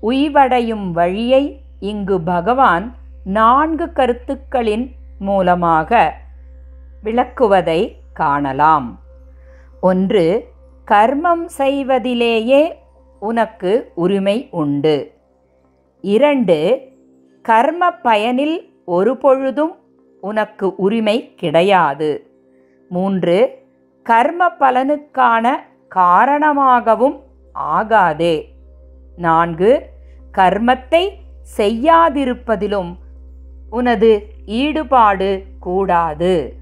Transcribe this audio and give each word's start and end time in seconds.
உய்வடையும் 0.03 0.87
வழியை 0.91 1.63
இங்கு 1.81 2.21
பகவான் 2.21 2.87
நான்கு 3.25 3.93
கருத்துக்களின் 3.93 4.87
மூலமாக 5.19 5.91
விளக்குவதை 7.05 7.81
காணலாம். 8.13 8.89
ஒன்று 9.81 10.25
கர்மம் 10.89 11.45
செய்வதிலேயே 11.59 12.63
உனக்கு 13.23 13.73
உரிமை 13.95 14.49
உண்டு. 14.51 14.97
இரண்டு 16.01 16.59
கர்ம 17.49 17.91
பயனில் 17.91 18.57
ஒரு 18.85 19.17
பொழுதும் 19.17 19.75
உனக்கு 20.21 20.75
உரிமை 20.77 21.35
கிடையாது. 21.35 22.09
மூன்று 22.89 23.37
கர்ம 24.03 24.49
பலனுக்கான 24.61 25.53
காரணமாகவும் 25.89 27.23
ஆகாதே. 27.55 28.45
நான்கு 29.17 29.71
கர்மத்தை 30.39 31.03
செய்யாதிருப்பதிலும் 31.57 32.93
உனது 33.71 34.11
ஈடுபாடு 34.47 35.43
கூடாது. 35.61 36.55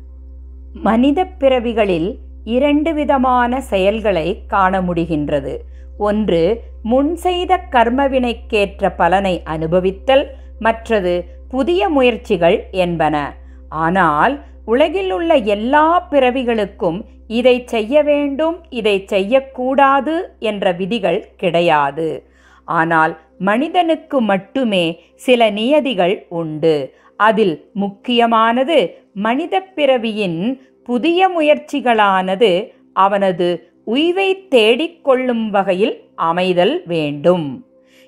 மனித 0.72 1.24
பிறவிகளில் 1.24 2.18
இரண்டு 2.44 2.94
விதமான 2.94 3.60
செயல்களை 3.60 4.46
காண 4.46 4.80
முடிகின்றது. 4.80 5.56
ஒன்று 5.98 6.62
முன் 6.82 7.16
செய்த 7.16 7.60
கர்மவினைக்கேற்ற 7.70 8.92
பலனை 8.96 9.42
அனுபவித்தல். 9.44 10.24
மற்றது 10.58 11.24
புதிய 11.48 11.88
முயற்சிகள் 11.88 12.68
என்பன. 12.70 13.34
ஆனால் 13.68 14.42
உலகில் 14.64 15.10
உள்ள 15.10 15.34
எல்லா 15.34 16.08
பிறவிகளுக்கும் 16.10 17.00
இதை 17.28 17.62
செய்ய 17.66 18.02
வேண்டும் 18.02 18.56
இதை 18.70 19.04
செய்யக்கூடாது 19.06 20.36
என்ற 20.38 20.72
விதிகள் 20.72 21.28
கிடையாது. 21.36 22.24
ஆனால் 22.64 23.18
மனிதனுக்கு 23.38 24.20
மட்டுமே 24.20 25.00
சில 25.14 25.50
நியதிகள் 25.50 26.26
உண்டு. 26.28 26.94
அதில் 27.16 27.70
முக்கியமானது 27.72 29.02
மனித 29.12 29.60
பிறவியின் 29.60 30.60
புதிய 30.82 31.28
முயற்சிகளானது 31.28 32.72
அவனது 32.92 33.70
உய்வை 33.84 34.46
தேடிக்கொள்ளும் 34.50 35.50
வகையில் 35.50 36.08
அமைதல் 36.14 36.86
வேண்டும். 36.86 37.64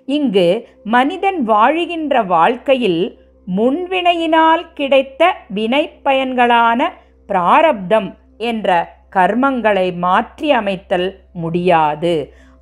இங்கு 0.09 0.49
மனிதன் 0.95 1.41
வாழுகின்ற 1.49 2.15
வாழ்க்கையில் 2.27 3.01
முன்வினையினால் 3.47 4.65
கிடைத்த 4.75 5.23
வினைப்பயன்களான 5.55 6.81
பிராரப்தம் 7.29 8.09
என்ற 8.51 8.69
கர்மங்களை 9.17 9.89
மாற்றி 10.05 10.49
அமைத்தல் 10.51 11.09
முடியாது. 11.43 12.15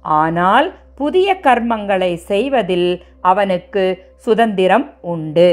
ஆனால் 0.04 0.66
புதிய 0.96 1.28
கர்மங்களை 1.46 2.12
செய்வதில் 2.30 2.90
அவனுக்கு 3.30 3.84
சுதந்திரம் 4.26 4.86
உண்டு. 5.12 5.52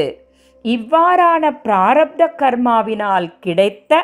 இவ்வாறான 0.65 1.43
பிராரப்த 1.63 2.23
கர்மாவினால் 2.41 3.27
கிடைத்த 3.39 4.01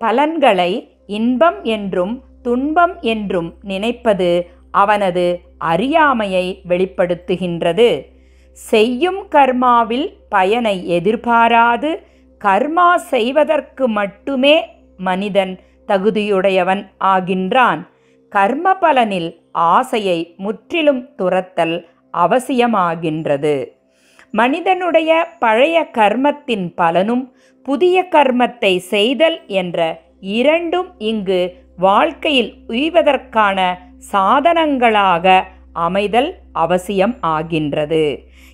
பலன்களை 0.00 0.70
இன்பம் 1.18 1.58
என்றும் 1.76 2.14
துன்பம் 2.42 2.94
என்றும் 3.12 3.50
நினைப்பது 3.62 4.30
அவனது 4.74 5.26
அறியாமையை 5.72 6.46
வெளிப்படுத்துகின்றது. 6.68 7.88
செய்யும் 8.58 9.20
கர்மாவில் 9.34 10.08
பயனை 10.28 10.76
எதிர்பாராது. 10.96 11.90
கர்மா 12.40 12.88
செய்வதற்கு 13.12 13.84
மட்டுமே 13.88 14.56
மனிதன் 14.98 15.54
தகுதியுடையவன் 15.88 16.82
ஆகின்றான். 17.04 17.80
கர்ம 18.32 18.66
பலனில் 18.74 19.30
ஆசையை 19.68 20.18
முற்றிலும் 20.36 21.02
துரத்தல் 21.16 21.76
அவசியமாகின்றது. 22.14 23.56
மனிதனுடைய 24.30 25.10
பழைய 25.38 25.76
கர்மத்தின் 25.92 26.66
பலனும் 26.74 27.24
புதிய 27.66 27.96
கர்மத்தை 28.10 28.72
செய்தல் 28.92 29.38
என்ற 29.60 29.78
இரண்டும் 30.34 30.88
இங்கு 31.02 31.40
வாழ்க்கையில் 31.78 32.52
உய்வதற்கான 32.68 33.58
சாதனங்களாக 34.12 35.26
அமைதல் 35.74 36.30
அவசியம் 36.52 37.16
ஆகின்றது. 37.20 38.04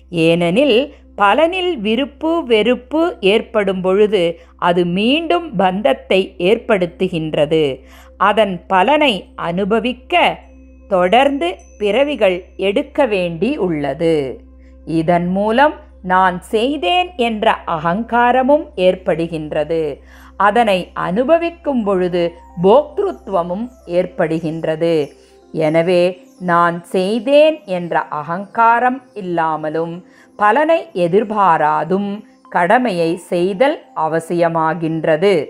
ஏனெனில் 0.09 0.93
பலனில் 1.17 1.73
விருப்பு 1.77 2.43
வெறுப்பு 2.43 3.17
ஏற்படும் 3.19 3.81
பொழுது 3.81 4.39
அது 4.57 4.85
மீண்டும் 4.85 5.55
பந்தத்தை 5.55 6.35
ஏற்படுத்துகின்றது. 6.37 7.79
அதன் 8.17 8.65
பலனை 8.67 9.13
அனுபவிக்க 9.35 10.39
தொடர்ந்து 10.87 11.55
பிறவிகள் 11.77 12.43
எடுக்க 12.57 13.05
வேண்டி 13.05 13.57
உள்ளது. 13.57 14.41
இதன் 14.85 15.27
மூலம் 15.27 15.73
நான் 16.03 16.41
செய்தேன் 16.41 17.09
என்ற 17.15 17.55
அகங்காரமும் 17.67 18.65
ஏற்படுகின்றது. 18.75 19.99
அதனை 20.37 20.89
அனுபவிக்கும் 20.93 21.83
பொழுது 21.83 22.31
போக்திருத்துவமும் 22.63 23.67
ஏற்படுகின்றது. 23.85 25.07
எனவே 25.53 26.03
நான் 26.39 26.83
செய்தேன் 26.83 27.57
என்ற 27.65 28.03
அகங்காரம் 28.07 29.01
இல்லாமலும் 29.13 30.05
பலனை 30.35 30.79
எதிர்பாராதும் 30.93 32.23
கடமையை 32.49 33.15
செய்தல் 33.15 33.77
அவசியமாகின்றது. 33.95 35.47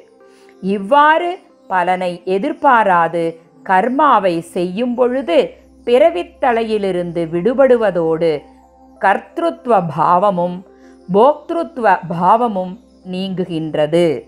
இவ்வாறு 0.63 1.37
பலனை 1.67 2.21
எதிர்பாராது 2.25 3.23
கர்மாவை 3.63 4.39
செய்யும் 4.39 4.95
பொழுது 4.95 5.37
பிறவித்தலையிலிருந்து 5.85 7.21
விடுபடுவதோடு 7.33 8.31
கர்த்திருவ 9.01 9.79
பாவமும் 9.95 10.57
போக்திருத்துவ 11.13 11.95
பாவமும் 12.07 12.73
நீங்குகின்றது. 13.11 14.23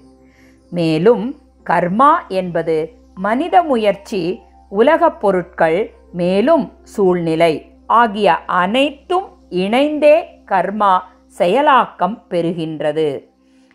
மேலும் 0.72 1.26
கர்மா 1.66 2.12
என்பது 2.28 2.78
மனித 3.16 3.64
முயற்சி 3.64 4.44
உலகப் 4.80 5.20
பொருட்கள் 5.22 5.80
மேலும் 6.12 6.66
சூழ்நிலை. 6.84 7.54
ஆகிய 7.88 8.36
அனைத்தும் 8.36 9.28
இணைந்தே 9.50 10.16
கர்மா 10.52 10.94
செயலாக்கம் 11.38 12.18
பெறுகின்றது. 12.30 13.08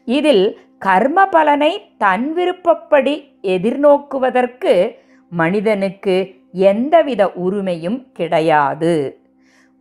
இதில் 0.09 0.47
கர்ம 0.79 1.27
பலனை 1.27 1.73
தன் 1.99 2.33
விருப்பப்படி 2.33 3.15
எதிர்நோக்குவதற்கு 3.43 4.75
மனிதனுக்கு 5.33 6.17
எந்தவித 6.53 7.23
உரிமையும் 7.45 8.01
கிடையாது. 8.13 8.95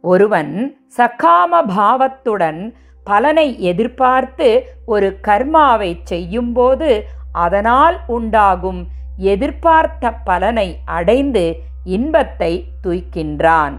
ஒருவன் 0.03 0.53
சக்காம 0.97 1.61
பாவத்துடன் 1.75 2.61
பலனை 3.03 3.47
எதிர்பார்த்து 3.61 4.49
ஒரு 4.85 5.09
கர்மாவை 5.27 5.91
செய்யும்போது 6.03 6.89
அதனால் 7.31 7.97
உண்டாகும் 8.07 8.81
எதிர்பார்த்த 9.17 10.11
பலனை 10.11 10.77
அடைந்து 10.85 11.59
இன்பத்தை 11.83 12.65
துய்க்கின்றான். 12.87 13.75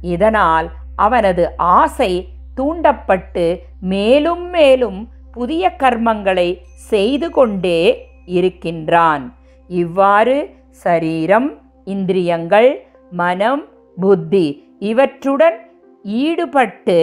இதனால் 0.00 0.70
அவனது 0.96 1.44
ஆசை 1.56 2.12
தூண்டப்பட்டு 2.54 3.62
மேலும் 3.80 4.48
மேலும் 4.50 5.12
புதிய 5.32 5.74
கர்மங்களை 5.78 6.48
செய்து 6.74 7.30
கொண்டே 7.30 7.80
இருக்கின்றான். 8.26 9.34
இவ்வாறு 9.68 10.36
சரீரம் 10.70 11.48
இந்திரியங்கள் 11.84 12.70
மனம் 13.10 13.64
புத்தி 13.96 14.46
இவற்றுடன் 14.78 15.58
ஈடுபட்டு 16.04 16.98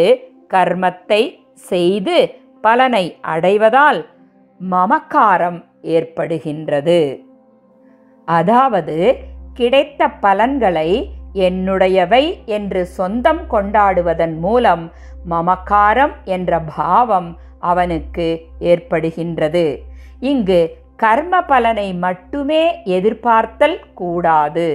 கர்மத்தை 0.54 1.22
செய்து 1.54 2.18
பலனை 2.62 3.18
அடைவதால் 3.22 4.06
மமக்காரம் 4.60 5.64
ஏற்படுகின்றது. 5.82 7.27
அதாவது 8.28 8.98
கிடைத்த 9.54 10.10
பலன்களை 10.24 10.90
என்னுடையவை 11.48 12.24
என்று 12.58 12.82
சொந்தம் 12.98 13.44
கொண்டாடுவதன் 13.50 14.36
மூலம் 14.40 14.84
மமக்காரம் 15.30 16.14
என்ற 16.36 16.60
பாவம் 16.76 17.30
அவனுக்கு 17.60 18.28
ஏற்படுகின்றது. 18.72 19.66
இங்கு 20.32 20.60
கர்ம 20.96 21.42
பலனை 21.42 21.88
மட்டுமே 22.06 22.62
எதிர்பார்த்தல் 22.98 23.78
கூடாது. 23.94 24.68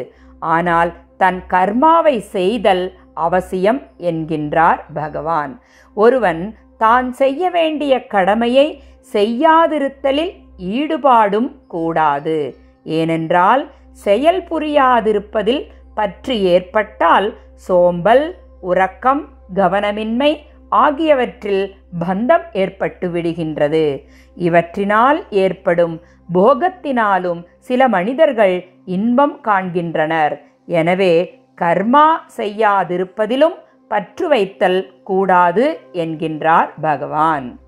ஆனால் 0.55 0.91
தன் 1.17 1.41
கர்மாவை 1.55 2.17
செய்தல் 2.37 2.85
அவசியம் 3.27 3.81
என்கின்றார் 4.11 4.81
பகவான். 4.95 5.53
ஒருவன் 5.97 6.43
தான் 6.77 7.09
செய்ய 7.13 7.51
வேண்டிய 7.51 7.93
கடமையை 8.07 8.67
செய்யாதிருத்தலில் 9.13 10.33
ஈடுபாடும் 10.77 11.51
கூடாது. 11.67 12.39
ஏனென்றால் 12.85 13.71
செயல் 13.91 14.43
புரியாதிருப்பதில் 14.51 15.63
பற்று 15.95 16.43
ஏற்பட்டால் 16.43 17.39
சோம்பல் 17.55 18.25
உறக்கம் 18.61 19.29
கவனமின்மை 19.55 20.33
ஆகியவற்றில் 20.69 21.65
பந்தம் 21.99 22.45
ஏற்பட்டு 22.53 23.09
விடுகின்றது. 23.09 24.03
இவற்றினால் 24.35 25.19
ஏற்படும் 25.31 26.01
போகத்தினாலும் 26.35 27.41
சில 27.59 27.89
மனிதர்கள் 27.89 28.65
இன்பம் 28.85 29.41
காண்கின்றனர். 29.41 30.35
எனவே 30.67 31.15
கர்மா 31.61 32.07
செய்யாதிருப்பதிலும் 32.37 33.57
பற்று 33.89 34.29
வைத்தல் 34.29 34.81
கூடாது 35.05 35.65
என்கின்றார் 35.93 36.71
பகவான். 36.81 37.59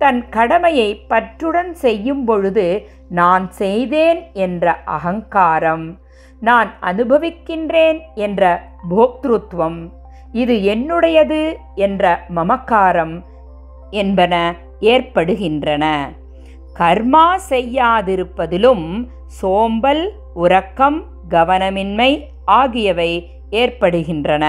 தன் 0.00 0.20
கடமையை 0.28 0.88
பற்றுடன் 1.08 1.72
செய்யும் 1.84 2.24
பொழுது 2.24 2.66
நான் 3.18 3.46
செய்தேன் 3.50 4.20
என்ற 4.44 4.74
அகங்காரம் 4.96 5.86
நான் 6.40 6.70
அனுபவிக்கின்றேன் 6.82 7.98
என்ற 8.14 8.42
போக்திருத்துவம் 8.90 9.80
இது 10.32 10.54
என்னுடையது 10.74 11.40
என்ற 11.74 12.04
மமக்காரம் 12.36 13.14
என்பன 13.90 14.34
ஏற்படுகின்றன. 14.80 15.84
கர்மா 16.78 17.26
செய்யாதிருப்பதிலும் 17.48 18.86
சோம்பல் 19.40 20.04
உறக்கம் 20.34 20.98
கவனமின்மை 21.30 22.10
ஆகியவை 22.58 23.12
ஏற்படுகின்றன. 23.62 24.44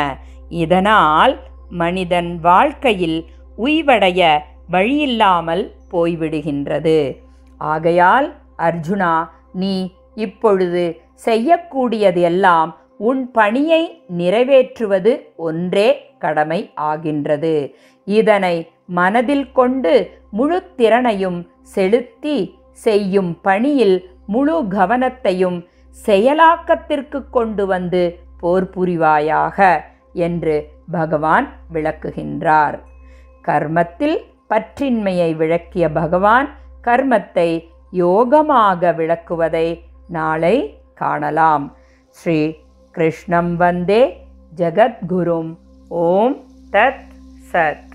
இதனால் 0.63 1.35
மனிதன் 1.81 2.31
வாழ்க்கையில் 2.39 3.19
உய்வடைய 3.57 4.21
வழியில்லாமல் 4.73 5.63
போய்விடுகின்றது. 5.93 6.99
ஆகையால் 7.61 8.27
அர்ஜுனா 8.67 9.13
நீ 9.61 9.73
இப்பொழுது 10.25 10.83
செய்யக்கூடியது 11.25 12.21
எல்லாம் 12.31 12.71
உன் 13.09 13.21
பணியை 13.37 13.81
நிறைவேற்றுவது 14.19 15.11
ஒன்றே 15.47 15.89
கடமை 16.23 16.59
ஆகின்றது. 16.89 17.55
இதனை 18.07 18.55
மனதில் 18.99 19.47
கொண்டு 19.59 19.93
முழு 20.37 20.57
திறனையும் 20.79 21.39
செலுத்தி 21.75 22.37
செய்யும் 22.85 23.31
பணியில் 23.47 23.97
முழு 24.33 24.55
கவனத்தையும் 24.75 25.57
செயலாக்கத்திற்கு 25.95 27.19
கொண்டு 27.37 27.63
வந்து 27.73 28.03
போர் 28.41 28.67
புரிவாயாக 28.75 29.57
என்று 30.25 30.55
பகவான் 30.91 31.47
விளக்குகின்றார். 31.73 32.77
கர்மத்தில் 33.41 34.17
பற்றின்மையை 34.51 35.35
விளக்கிய 35.35 35.91
பகவான் 35.91 36.49
கர்மத்தை 36.83 37.49
யோகமாக 37.93 38.95
விளக்குவதை 38.95 39.79
நாளை 40.07 40.79
காணலாம். 40.93 41.75
ஸ்ரீ 42.09 42.55
கிருஷ்ணம் 42.91 43.55
வந்தே 43.55 44.27
ஜகத்குரும். 44.55 45.57
ஓம் 45.87 46.45
தத் 46.71 47.07
சத். 47.51 47.90